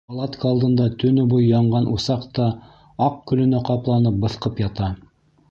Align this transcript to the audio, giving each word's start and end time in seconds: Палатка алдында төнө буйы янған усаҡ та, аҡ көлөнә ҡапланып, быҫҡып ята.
Палатка 0.11 0.47
алдында 0.51 0.87
төнө 1.03 1.25
буйы 1.33 1.43
янған 1.49 1.89
усаҡ 1.97 2.25
та, 2.39 2.49
аҡ 3.09 3.21
көлөнә 3.33 3.61
ҡапланып, 3.71 4.19
быҫҡып 4.27 4.65
ята. 4.67 4.91